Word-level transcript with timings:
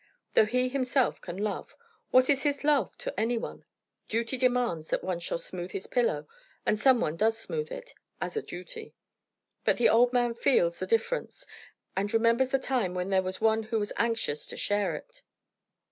Though 0.33 0.47
he 0.47 0.67
himself 0.67 1.21
can 1.21 1.37
love, 1.37 1.75
what 2.09 2.27
is 2.27 2.41
his 2.41 2.63
love 2.63 2.97
to 2.97 3.13
any 3.19 3.37
one? 3.37 3.65
Duty 4.09 4.35
demands 4.35 4.87
that 4.87 5.03
one 5.03 5.19
shall 5.19 5.37
smooth 5.37 5.73
his 5.73 5.85
pillow, 5.85 6.27
and 6.65 6.79
some 6.79 6.99
one 6.99 7.15
does 7.15 7.37
smooth 7.37 7.71
it, 7.71 7.93
as 8.19 8.35
a 8.35 8.41
duty. 8.41 8.95
But 9.63 9.77
the 9.77 9.89
old 9.89 10.11
man 10.11 10.33
feels 10.33 10.79
the 10.79 10.87
difference, 10.87 11.45
and 11.95 12.11
remembers 12.11 12.49
the 12.49 12.57
time 12.57 12.95
when 12.95 13.11
there 13.11 13.21
was 13.21 13.39
one 13.41 13.61
who 13.61 13.77
was 13.77 13.93
anxious 13.95 14.47
to 14.47 14.57
share 14.57 14.95
it. 14.95 15.21